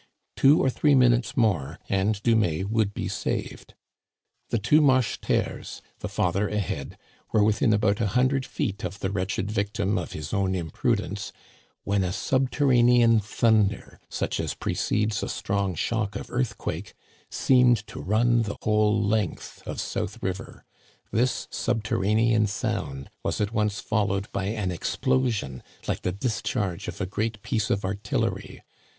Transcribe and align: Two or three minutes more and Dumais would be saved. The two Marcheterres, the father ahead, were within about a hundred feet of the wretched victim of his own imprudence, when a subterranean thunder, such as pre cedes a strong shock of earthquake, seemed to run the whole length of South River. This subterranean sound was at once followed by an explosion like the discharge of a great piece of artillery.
Two 0.35 0.59
or 0.59 0.71
three 0.71 0.95
minutes 0.95 1.37
more 1.37 1.77
and 1.87 2.23
Dumais 2.23 2.63
would 2.65 2.91
be 2.91 3.07
saved. 3.07 3.75
The 4.49 4.57
two 4.57 4.81
Marcheterres, 4.81 5.83
the 5.99 6.09
father 6.09 6.49
ahead, 6.49 6.97
were 7.31 7.43
within 7.43 7.71
about 7.71 8.01
a 8.01 8.07
hundred 8.07 8.43
feet 8.43 8.83
of 8.83 8.97
the 8.99 9.11
wretched 9.11 9.51
victim 9.51 9.99
of 9.99 10.13
his 10.13 10.33
own 10.33 10.55
imprudence, 10.55 11.31
when 11.83 12.03
a 12.03 12.11
subterranean 12.11 13.19
thunder, 13.19 13.99
such 14.09 14.39
as 14.39 14.55
pre 14.55 14.73
cedes 14.73 15.21
a 15.21 15.29
strong 15.29 15.75
shock 15.75 16.15
of 16.15 16.31
earthquake, 16.31 16.95
seemed 17.29 17.85
to 17.85 18.01
run 18.01 18.41
the 18.41 18.57
whole 18.63 19.03
length 19.03 19.61
of 19.67 19.79
South 19.79 20.17
River. 20.23 20.65
This 21.11 21.47
subterranean 21.51 22.47
sound 22.47 23.11
was 23.23 23.39
at 23.39 23.53
once 23.53 23.79
followed 23.79 24.31
by 24.31 24.45
an 24.45 24.71
explosion 24.71 25.61
like 25.87 26.01
the 26.01 26.11
discharge 26.11 26.87
of 26.87 26.99
a 27.01 27.05
great 27.05 27.43
piece 27.43 27.69
of 27.69 27.85
artillery. 27.85 28.63